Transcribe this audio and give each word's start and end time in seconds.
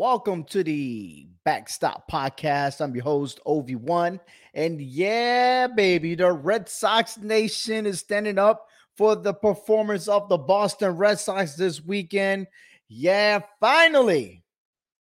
Welcome 0.00 0.44
to 0.44 0.64
the 0.64 1.26
Backstop 1.44 2.10
Podcast. 2.10 2.80
I'm 2.80 2.94
your 2.94 3.04
host, 3.04 3.38
OV1. 3.46 4.18
And 4.54 4.80
yeah, 4.80 5.66
baby, 5.66 6.14
the 6.14 6.32
Red 6.32 6.70
Sox 6.70 7.18
Nation 7.18 7.84
is 7.84 7.98
standing 7.98 8.38
up 8.38 8.66
for 8.96 9.14
the 9.14 9.34
performance 9.34 10.08
of 10.08 10.30
the 10.30 10.38
Boston 10.38 10.96
Red 10.96 11.18
Sox 11.18 11.54
this 11.54 11.84
weekend. 11.84 12.46
Yeah, 12.88 13.40
finally, 13.60 14.42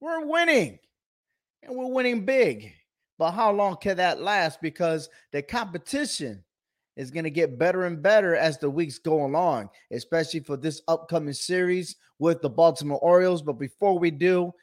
we're 0.00 0.24
winning 0.24 0.78
and 1.62 1.76
we're 1.76 1.92
winning 1.92 2.24
big. 2.24 2.72
But 3.18 3.32
how 3.32 3.52
long 3.52 3.76
can 3.76 3.98
that 3.98 4.22
last? 4.22 4.62
Because 4.62 5.10
the 5.32 5.42
competition 5.42 6.42
is 6.96 7.10
going 7.10 7.24
to 7.24 7.30
get 7.30 7.58
better 7.58 7.84
and 7.84 8.02
better 8.02 8.36
as 8.36 8.56
the 8.56 8.70
weeks 8.70 8.98
go 8.98 9.26
along, 9.26 9.68
especially 9.90 10.40
for 10.40 10.56
this 10.56 10.80
upcoming 10.88 11.34
series 11.34 11.96
with 12.18 12.40
the 12.40 12.48
Baltimore 12.48 13.00
Orioles. 13.00 13.42
But 13.42 13.58
before 13.58 13.98
we 13.98 14.10
do, 14.10 14.54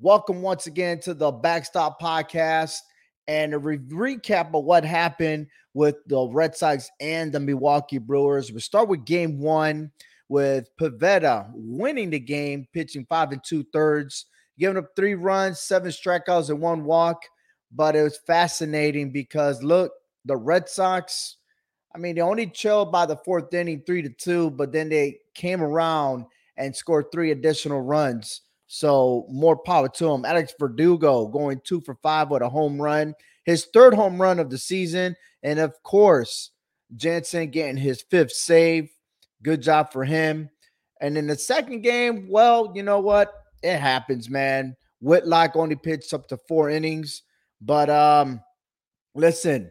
Welcome 0.00 0.42
once 0.42 0.66
again 0.66 0.98
to 1.00 1.14
the 1.14 1.30
Backstop 1.30 2.00
Podcast 2.00 2.78
and 3.28 3.54
a 3.54 3.58
re- 3.58 3.78
recap 3.78 4.52
of 4.52 4.64
what 4.64 4.84
happened 4.84 5.46
with 5.72 5.96
the 6.06 6.28
Red 6.28 6.56
Sox 6.56 6.90
and 7.00 7.32
the 7.32 7.38
Milwaukee 7.38 7.98
Brewers. 7.98 8.52
We 8.52 8.60
start 8.60 8.88
with 8.88 9.04
game 9.04 9.38
one 9.38 9.92
with 10.28 10.68
Pivetta 10.80 11.48
winning 11.54 12.10
the 12.10 12.18
game, 12.18 12.66
pitching 12.72 13.06
five 13.08 13.30
and 13.30 13.42
two 13.44 13.64
thirds, 13.72 14.26
giving 14.58 14.76
up 14.76 14.88
three 14.96 15.14
runs, 15.14 15.60
seven 15.60 15.90
strikeouts, 15.90 16.50
and 16.50 16.60
one 16.60 16.84
walk. 16.84 17.22
But 17.70 17.94
it 17.94 18.02
was 18.02 18.18
fascinating 18.26 19.12
because 19.12 19.62
look, 19.62 19.92
the 20.24 20.36
Red 20.36 20.68
Sox, 20.68 21.36
I 21.94 21.98
mean, 21.98 22.16
they 22.16 22.20
only 22.20 22.46
trailed 22.46 22.90
by 22.90 23.06
the 23.06 23.16
fourth 23.18 23.54
inning, 23.54 23.84
three 23.86 24.02
to 24.02 24.10
two, 24.10 24.50
but 24.50 24.72
then 24.72 24.88
they 24.88 25.18
came 25.34 25.62
around 25.62 26.26
and 26.56 26.74
scored 26.74 27.06
three 27.12 27.30
additional 27.30 27.80
runs. 27.80 28.42
So 28.66 29.26
more 29.28 29.56
power 29.56 29.88
to 29.88 30.10
him. 30.10 30.24
Alex 30.24 30.54
Verdugo 30.58 31.26
going 31.26 31.60
two 31.64 31.80
for 31.80 31.96
five 32.02 32.30
with 32.30 32.42
a 32.42 32.48
home 32.48 32.80
run, 32.80 33.14
his 33.44 33.66
third 33.66 33.94
home 33.94 34.20
run 34.20 34.38
of 34.38 34.50
the 34.50 34.58
season. 34.58 35.16
And 35.42 35.58
of 35.58 35.82
course, 35.82 36.50
Jansen 36.96 37.50
getting 37.50 37.76
his 37.76 38.02
fifth 38.02 38.32
save. 38.32 38.90
Good 39.42 39.62
job 39.62 39.92
for 39.92 40.04
him. 40.04 40.48
And 41.00 41.18
in 41.18 41.26
the 41.26 41.36
second 41.36 41.82
game, 41.82 42.28
well, 42.30 42.72
you 42.74 42.82
know 42.82 43.00
what? 43.00 43.32
It 43.62 43.78
happens, 43.78 44.30
man. 44.30 44.76
Whitlock 45.00 45.56
only 45.56 45.76
pitched 45.76 46.14
up 46.14 46.28
to 46.28 46.38
four 46.48 46.70
innings. 46.70 47.22
But 47.60 47.90
um, 47.90 48.40
listen, 49.14 49.70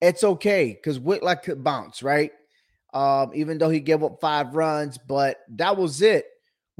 it's 0.00 0.24
okay 0.24 0.72
because 0.72 0.98
Whitlock 0.98 1.42
could 1.44 1.62
bounce, 1.62 2.02
right? 2.02 2.32
Um, 2.94 3.32
even 3.34 3.58
though 3.58 3.70
he 3.70 3.80
gave 3.80 4.02
up 4.02 4.20
five 4.20 4.54
runs, 4.54 4.98
but 4.98 5.38
that 5.56 5.76
was 5.76 6.02
it. 6.02 6.26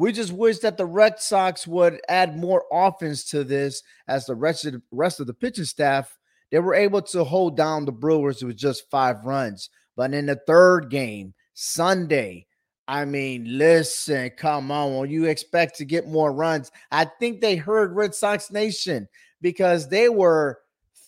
We 0.03 0.11
just 0.11 0.33
wish 0.33 0.58
that 0.58 0.77
the 0.77 0.84
Red 0.84 1.20
Sox 1.20 1.64
would 1.64 2.00
add 2.08 2.36
more 2.36 2.64
offense 2.72 3.22
to 3.27 3.45
this 3.45 3.84
as 4.09 4.27
the 4.27 4.34
rest 4.34 4.67
of 4.67 4.72
the 4.72 4.83
rest 4.91 5.20
of 5.20 5.28
the 5.28 5.32
pitching 5.32 5.65
staff 5.65 6.19
they 6.50 6.59
were 6.59 6.75
able 6.75 7.03
to 7.03 7.22
hold 7.22 7.56
down 7.56 7.84
the 7.84 7.93
Brewers 7.93 8.43
with 8.43 8.56
just 8.56 8.91
five 8.91 9.25
runs. 9.25 9.71
But 9.97 10.12
in 10.12 10.26
the 10.26 10.41
third 10.44 10.91
game, 10.91 11.34
Sunday, 11.54 12.49
I 12.88 13.04
mean, 13.04 13.56
listen, 13.56 14.31
come 14.31 14.72
on. 14.72 14.97
When 14.97 15.09
you 15.09 15.26
expect 15.26 15.76
to 15.76 15.84
get 15.84 16.09
more 16.09 16.32
runs, 16.32 16.72
I 16.91 17.05
think 17.05 17.41
they 17.41 17.55
heard 17.55 17.94
Red 17.94 18.12
Sox 18.12 18.50
Nation 18.50 19.06
because 19.41 19.88
they 19.88 20.09
were 20.09 20.59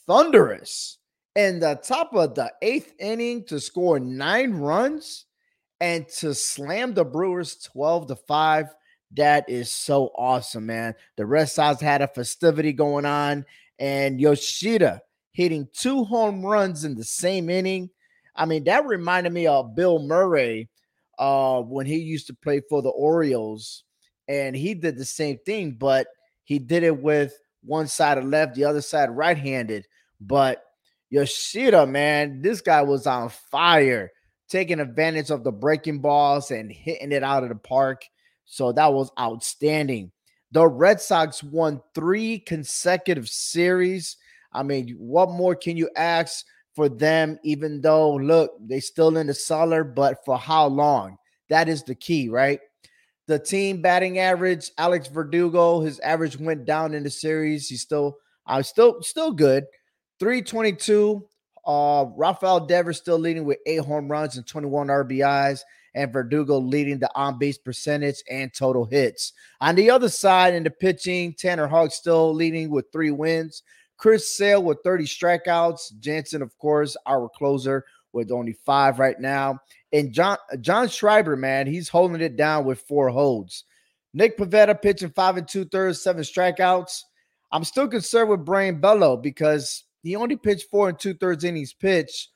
thunderous 0.06 0.98
in 1.34 1.58
the 1.58 1.80
top 1.82 2.14
of 2.14 2.36
the 2.36 2.52
eighth 2.62 2.94
inning 3.00 3.44
to 3.46 3.58
score 3.58 3.98
nine 3.98 4.52
runs 4.52 5.24
and 5.80 6.06
to 6.08 6.32
slam 6.32 6.94
the 6.94 7.04
Brewers 7.04 7.56
12 7.56 8.06
to 8.06 8.14
5. 8.14 8.68
That 9.16 9.48
is 9.48 9.70
so 9.70 10.10
awesome, 10.16 10.66
man. 10.66 10.94
The 11.16 11.26
Red 11.26 11.48
Sox 11.48 11.80
had 11.80 12.02
a 12.02 12.08
festivity 12.08 12.72
going 12.72 13.06
on, 13.06 13.44
and 13.78 14.20
Yoshida 14.20 15.02
hitting 15.32 15.68
two 15.72 16.04
home 16.04 16.44
runs 16.44 16.84
in 16.84 16.94
the 16.94 17.04
same 17.04 17.50
inning. 17.50 17.90
I 18.34 18.46
mean, 18.46 18.64
that 18.64 18.86
reminded 18.86 19.32
me 19.32 19.46
of 19.46 19.74
Bill 19.76 20.00
Murray 20.00 20.68
uh, 21.18 21.60
when 21.60 21.86
he 21.86 21.96
used 21.96 22.26
to 22.28 22.34
play 22.34 22.60
for 22.68 22.82
the 22.82 22.90
Orioles, 22.90 23.84
and 24.26 24.56
he 24.56 24.74
did 24.74 24.96
the 24.96 25.04
same 25.04 25.38
thing, 25.44 25.72
but 25.72 26.06
he 26.44 26.58
did 26.58 26.82
it 26.82 26.96
with 26.96 27.38
one 27.62 27.86
side 27.86 28.18
of 28.18 28.24
left, 28.24 28.54
the 28.54 28.64
other 28.64 28.82
side 28.82 29.10
right 29.10 29.38
handed. 29.38 29.86
But 30.20 30.62
Yoshida, 31.10 31.86
man, 31.86 32.42
this 32.42 32.60
guy 32.60 32.82
was 32.82 33.06
on 33.06 33.28
fire 33.28 34.10
taking 34.48 34.80
advantage 34.80 35.30
of 35.30 35.44
the 35.44 35.52
breaking 35.52 36.00
balls 36.00 36.50
and 36.50 36.70
hitting 36.70 37.12
it 37.12 37.22
out 37.22 37.42
of 37.42 37.48
the 37.48 37.54
park. 37.54 38.04
So 38.44 38.72
that 38.72 38.92
was 38.92 39.10
outstanding. 39.18 40.12
The 40.52 40.66
Red 40.66 41.00
Sox 41.00 41.42
won 41.42 41.80
three 41.94 42.38
consecutive 42.38 43.28
series. 43.28 44.16
I 44.52 44.62
mean, 44.62 44.94
what 44.98 45.30
more 45.30 45.54
can 45.54 45.76
you 45.76 45.90
ask 45.96 46.44
for 46.74 46.88
them? 46.88 47.38
Even 47.42 47.80
though, 47.80 48.14
look, 48.14 48.52
they 48.60 48.80
still 48.80 49.16
in 49.16 49.26
the 49.26 49.34
cellar, 49.34 49.82
but 49.82 50.24
for 50.24 50.38
how 50.38 50.66
long? 50.66 51.16
That 51.48 51.68
is 51.68 51.82
the 51.82 51.94
key, 51.94 52.28
right? 52.28 52.60
The 53.26 53.38
team 53.38 53.82
batting 53.82 54.18
average, 54.18 54.70
Alex 54.78 55.08
Verdugo, 55.08 55.80
his 55.80 55.98
average 56.00 56.38
went 56.38 56.66
down 56.66 56.94
in 56.94 57.02
the 57.02 57.10
series. 57.10 57.68
He's 57.68 57.82
still, 57.82 58.18
I 58.46 58.60
uh, 58.60 58.62
still, 58.62 59.02
still 59.02 59.32
good. 59.32 59.64
322 60.20 61.26
uh, 61.66 62.06
Rafael 62.16 62.60
Devers 62.60 62.98
still 62.98 63.18
leading 63.18 63.44
with 63.44 63.58
eight 63.66 63.80
home 63.80 64.10
runs 64.10 64.36
and 64.36 64.46
21 64.46 64.88
RBIs, 64.88 65.60
and 65.94 66.12
Verdugo 66.12 66.58
leading 66.58 66.98
the 66.98 67.10
on 67.14 67.38
base 67.38 67.58
percentage 67.58 68.22
and 68.30 68.52
total 68.52 68.84
hits. 68.84 69.32
On 69.60 69.74
the 69.74 69.90
other 69.90 70.08
side, 70.08 70.54
in 70.54 70.64
the 70.64 70.70
pitching, 70.70 71.34
Tanner 71.34 71.68
Houck 71.68 71.92
still 71.92 72.34
leading 72.34 72.70
with 72.70 72.90
three 72.92 73.10
wins. 73.10 73.62
Chris 73.96 74.36
Sale 74.36 74.62
with 74.62 74.78
30 74.84 75.04
strikeouts. 75.04 75.98
Jansen, 76.00 76.42
of 76.42 76.56
course, 76.58 76.96
our 77.06 77.28
closer 77.28 77.84
with 78.12 78.30
only 78.30 78.52
five 78.64 78.98
right 78.98 79.18
now. 79.20 79.58
And 79.92 80.12
John 80.12 80.38
John 80.60 80.88
Schreiber, 80.88 81.36
man, 81.36 81.66
he's 81.66 81.88
holding 81.88 82.20
it 82.20 82.36
down 82.36 82.64
with 82.64 82.80
four 82.80 83.08
holds. 83.10 83.64
Nick 84.12 84.38
Pivetta 84.38 84.80
pitching 84.80 85.10
five 85.10 85.36
and 85.36 85.46
two 85.46 85.64
thirds, 85.64 86.02
seven 86.02 86.22
strikeouts. 86.22 87.02
I'm 87.52 87.64
still 87.64 87.88
concerned 87.88 88.30
with 88.30 88.44
Brayan 88.44 88.80
Bello 88.80 89.16
because 89.16 89.84
he 90.02 90.16
only 90.16 90.36
pitched 90.36 90.70
four 90.70 90.88
and 90.88 90.98
two 90.98 91.14
thirds 91.14 91.44
innings 91.44 91.72
pitch, 91.72 92.28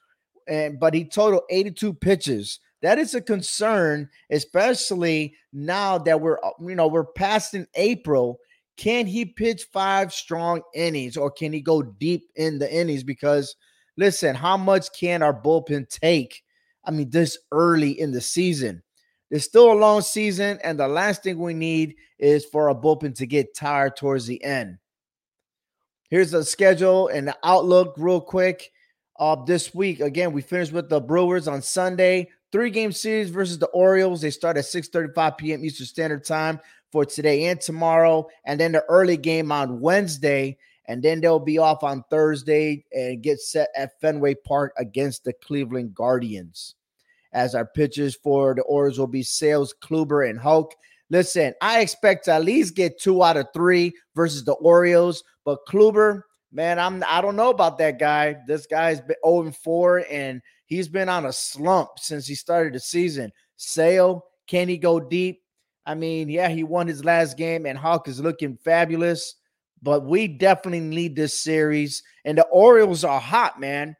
and 0.46 0.78
but 0.78 0.94
he 0.94 1.04
totaled 1.04 1.42
82 1.50 1.94
pitches. 1.94 2.60
That 2.83 2.99
is 2.99 3.15
a 3.15 3.21
concern, 3.21 4.09
especially 4.31 5.34
now 5.53 5.99
that 5.99 6.21
we're 6.21 6.39
uh, 6.44 6.50
you 6.61 6.75
know 6.75 6.87
we're 6.87 7.05
past 7.05 7.55
in 7.55 7.66
April. 7.75 8.39
Can 8.77 9.06
he 9.06 9.25
pitch 9.25 9.66
five 9.72 10.12
strong 10.12 10.62
innings, 10.75 11.17
or 11.17 11.31
can 11.31 11.53
he 11.53 11.61
go 11.61 11.83
deep 11.83 12.31
in 12.37 12.59
the 12.59 12.72
innings? 12.72 13.03
Because 13.03 13.56
listen, 13.97 14.37
how 14.37 14.56
much 14.56 14.88
can 14.99 15.22
our 15.22 15.34
bullpen 15.34 15.88
take? 15.88 16.43
I 16.84 16.93
mean, 16.93 17.11
this 17.11 17.37
early 17.53 17.99
in 17.99 18.12
the 18.12 18.21
season. 18.21 18.83
There's 19.31 19.44
still 19.44 19.72
a 19.72 19.75
long 19.75 20.00
season, 20.00 20.58
and 20.64 20.79
the 20.79 20.88
last 20.88 21.23
thing 21.23 21.38
we 21.38 21.52
need 21.52 21.97
is 22.19 22.47
for 22.47 22.69
a 22.69 22.75
bullpen 22.75 23.14
to 23.17 23.26
get 23.26 23.55
tired 23.55 23.97
towards 23.97 24.26
the 24.26 24.43
end. 24.43 24.79
Here's 26.08 26.31
the 26.31 26.44
schedule 26.44 27.08
and 27.08 27.29
the 27.29 27.37
outlook 27.44 27.94
real 27.99 28.20
quick. 28.20 28.70
Uh, 29.19 29.35
this 29.44 29.75
week, 29.75 30.00
again, 30.00 30.32
we 30.32 30.41
finished 30.41 30.73
with 30.73 30.88
the 30.88 31.00
Brewers 31.00 31.49
on 31.49 31.61
Sunday. 31.61 32.29
Three 32.53 32.70
game 32.70 32.93
series 32.93 33.31
versus 33.31 33.59
the 33.59 33.67
Orioles. 33.69 34.20
They 34.20 34.31
start 34.31 34.56
at 34.56 34.65
6:35 34.65 35.37
p.m. 35.37 35.65
Eastern 35.65 35.87
Standard 35.87 36.25
Time 36.25 36.61
for 36.93 37.05
today 37.05 37.47
and 37.47 37.61
tomorrow, 37.61 38.29
and 38.44 38.59
then 38.59 38.73
the 38.73 38.85
early 38.88 39.17
game 39.17 39.50
on 39.50 39.81
Wednesday, 39.81 40.56
and 40.87 41.03
then 41.03 41.20
they'll 41.20 41.41
be 41.41 41.59
off 41.59 41.82
on 41.82 42.05
Thursday 42.09 42.85
and 42.93 43.23
get 43.23 43.41
set 43.41 43.69
at 43.76 44.00
Fenway 44.00 44.35
Park 44.35 44.73
against 44.79 45.25
the 45.25 45.32
Cleveland 45.32 45.94
Guardians. 45.94 46.76
As 47.32 47.55
our 47.55 47.67
pitchers 47.67 48.14
for 48.14 48.55
the 48.55 48.62
Orioles 48.62 48.99
will 48.99 49.06
be 49.06 49.23
Sales, 49.23 49.75
Kluber, 49.82 50.31
and 50.31 50.41
Houck. 50.41 50.73
Listen, 51.11 51.55
I 51.61 51.81
expect 51.81 52.26
to 52.26 52.32
at 52.32 52.44
least 52.44 52.76
get 52.76 53.00
two 53.00 53.23
out 53.23 53.37
of 53.37 53.49
three 53.53 53.94
versus 54.14 54.44
the 54.44 54.53
Orioles, 54.53 55.25
but 55.44 55.67
Kluber, 55.67 56.23
man, 56.53 56.79
I'm 56.79 57.05
I 57.06 57.21
don't 57.21 57.37
know 57.37 57.50
about 57.50 57.79
that 57.79 57.99
guy. 57.99 58.37
This 58.47 58.67
guy's 58.67 59.00
been 59.00 59.17
0 59.25 59.53
4 59.53 60.05
and 60.11 60.41
he's 60.67 60.89
been 60.89 61.09
on 61.09 61.27
a 61.27 61.33
slump 61.33 61.91
since 61.99 62.27
he 62.27 62.35
started 62.35 62.75
the 62.75 62.81
season. 62.81 63.33
Sale, 63.56 64.25
can 64.47 64.69
he 64.69 64.79
go 64.79 65.00
deep? 65.00 65.43
I 65.87 65.95
mean, 65.95 66.29
yeah, 66.29 66.49
he 66.49 66.65
won 66.65 66.87
his 66.87 67.05
last 67.05 67.39
game, 67.39 67.65
and 67.65 67.79
Houck 67.79 68.09
is 68.09 68.21
looking 68.21 68.59
fabulous. 68.62 69.37
But 69.81 70.05
we 70.05 70.29
definitely 70.29 70.81
need 70.81 71.17
this 71.17 71.39
series. 71.39 72.03
And 72.25 72.37
the 72.37 72.47
Orioles 72.47 73.05
are 73.05 73.21
hot, 73.21 73.59
man, 73.61 73.97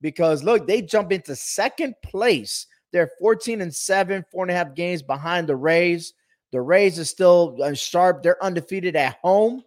because 0.00 0.44
look, 0.44 0.66
they 0.66 0.82
jump 0.82 1.10
into 1.10 1.34
second 1.34 1.94
place. 2.04 2.66
They're 2.92 3.10
14 3.18 3.62
and 3.62 3.74
7, 3.74 4.24
four 4.30 4.44
and 4.44 4.50
a 4.50 4.54
half 4.54 4.74
games 4.74 5.02
behind 5.02 5.48
the 5.48 5.56
Rays. 5.56 6.12
The 6.52 6.60
Rays 6.60 6.98
are 6.98 7.04
still 7.04 7.56
uh, 7.62 7.72
sharp. 7.72 8.22
They're 8.22 8.42
undefeated 8.44 8.94
at 8.94 9.16
home. 9.22 9.64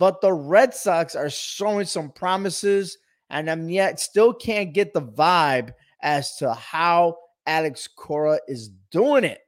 But 0.00 0.22
the 0.22 0.32
Red 0.32 0.74
Sox 0.74 1.14
are 1.14 1.28
showing 1.28 1.84
some 1.84 2.10
promises, 2.10 2.96
and 3.28 3.50
I'm 3.50 3.68
yet 3.68 4.00
still 4.00 4.32
can't 4.32 4.72
get 4.72 4.94
the 4.94 5.02
vibe 5.02 5.74
as 6.00 6.36
to 6.36 6.54
how 6.54 7.18
Alex 7.46 7.86
Cora 7.86 8.40
is 8.48 8.70
doing 8.90 9.24
it. 9.24 9.40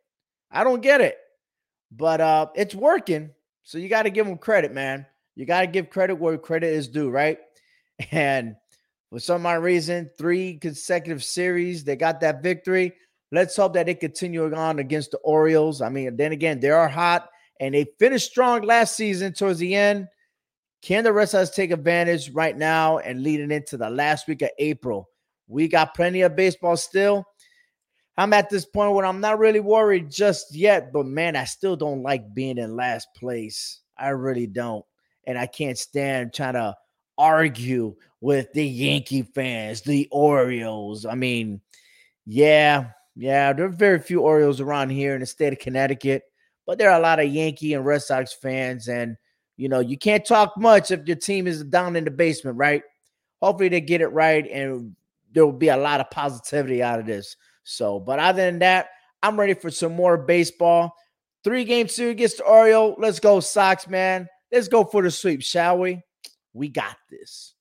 I 0.50 0.62
don't 0.62 0.82
get 0.82 1.00
it, 1.00 1.16
but 1.90 2.20
uh, 2.20 2.48
it's 2.54 2.74
working. 2.74 3.30
So 3.62 3.78
you 3.78 3.88
got 3.88 4.02
to 4.02 4.10
give 4.10 4.26
them 4.26 4.36
credit, 4.36 4.74
man. 4.74 5.06
You 5.36 5.46
got 5.46 5.62
to 5.62 5.66
give 5.68 5.88
credit 5.88 6.16
where 6.16 6.36
credit 6.36 6.74
is 6.74 6.86
due, 6.86 7.08
right? 7.08 7.38
And 8.10 8.56
for 9.08 9.20
some 9.20 9.46
odd 9.46 9.62
reason, 9.62 10.10
three 10.18 10.58
consecutive 10.58 11.24
series, 11.24 11.82
they 11.82 11.96
got 11.96 12.20
that 12.20 12.42
victory. 12.42 12.92
Let's 13.30 13.56
hope 13.56 13.72
that 13.72 13.86
they 13.86 13.94
continue 13.94 14.54
on 14.54 14.80
against 14.80 15.12
the 15.12 15.18
Orioles. 15.18 15.80
I 15.80 15.88
mean, 15.88 16.14
then 16.16 16.32
again, 16.32 16.60
they 16.60 16.70
are 16.70 16.88
hot 16.88 17.30
and 17.58 17.74
they 17.74 17.86
finished 17.98 18.30
strong 18.30 18.62
last 18.62 18.96
season 18.96 19.32
towards 19.32 19.58
the 19.58 19.74
end. 19.74 20.08
Can 20.82 21.04
the 21.04 21.12
Red 21.12 21.28
Sox 21.28 21.50
take 21.50 21.70
advantage 21.70 22.30
right 22.30 22.56
now 22.56 22.98
and 22.98 23.22
leading 23.22 23.52
into 23.52 23.76
the 23.76 23.88
last 23.88 24.26
week 24.26 24.42
of 24.42 24.50
April? 24.58 25.08
We 25.46 25.68
got 25.68 25.94
plenty 25.94 26.22
of 26.22 26.34
baseball 26.34 26.76
still. 26.76 27.24
I'm 28.18 28.32
at 28.32 28.50
this 28.50 28.66
point 28.66 28.92
where 28.92 29.06
I'm 29.06 29.20
not 29.20 29.38
really 29.38 29.60
worried 29.60 30.10
just 30.10 30.54
yet, 30.54 30.92
but 30.92 31.06
man, 31.06 31.36
I 31.36 31.44
still 31.44 31.76
don't 31.76 32.02
like 32.02 32.34
being 32.34 32.58
in 32.58 32.74
last 32.74 33.06
place. 33.16 33.80
I 33.96 34.08
really 34.08 34.48
don't. 34.48 34.84
And 35.24 35.38
I 35.38 35.46
can't 35.46 35.78
stand 35.78 36.34
trying 36.34 36.54
to 36.54 36.74
argue 37.16 37.94
with 38.20 38.52
the 38.52 38.66
Yankee 38.66 39.22
fans, 39.22 39.82
the 39.82 40.08
Orioles. 40.10 41.06
I 41.06 41.14
mean, 41.14 41.60
yeah, 42.26 42.90
yeah, 43.14 43.52
there 43.52 43.66
are 43.66 43.70
very 43.70 44.00
few 44.00 44.20
Orioles 44.20 44.60
around 44.60 44.90
here 44.90 45.14
in 45.14 45.20
the 45.20 45.26
state 45.26 45.52
of 45.52 45.60
Connecticut, 45.60 46.24
but 46.66 46.76
there 46.76 46.90
are 46.90 46.98
a 46.98 47.02
lot 47.02 47.20
of 47.20 47.28
Yankee 47.28 47.74
and 47.74 47.86
Red 47.86 48.02
Sox 48.02 48.32
fans. 48.32 48.88
And, 48.88 49.16
you 49.62 49.68
know, 49.68 49.78
you 49.78 49.96
can't 49.96 50.24
talk 50.24 50.58
much 50.58 50.90
if 50.90 51.06
your 51.06 51.16
team 51.16 51.46
is 51.46 51.62
down 51.62 51.94
in 51.94 52.02
the 52.02 52.10
basement, 52.10 52.56
right? 52.56 52.82
Hopefully 53.40 53.68
they 53.68 53.80
get 53.80 54.00
it 54.00 54.08
right 54.08 54.44
and 54.50 54.96
there 55.32 55.46
will 55.46 55.52
be 55.52 55.68
a 55.68 55.76
lot 55.76 56.00
of 56.00 56.10
positivity 56.10 56.82
out 56.82 56.98
of 56.98 57.06
this. 57.06 57.36
So, 57.62 58.00
but 58.00 58.18
other 58.18 58.44
than 58.44 58.58
that, 58.58 58.88
I'm 59.22 59.38
ready 59.38 59.54
for 59.54 59.70
some 59.70 59.94
more 59.94 60.18
baseball. 60.18 60.96
Three 61.44 61.62
game 61.64 61.86
series 61.86 62.10
against 62.10 62.38
the 62.38 62.44
Oriole. 62.44 62.96
Let's 62.98 63.20
go, 63.20 63.38
Sox, 63.38 63.86
man. 63.86 64.28
Let's 64.50 64.66
go 64.66 64.82
for 64.82 65.00
the 65.00 65.12
sweep, 65.12 65.42
shall 65.42 65.78
we? 65.78 66.02
We 66.52 66.68
got 66.68 66.96
this. 67.08 67.54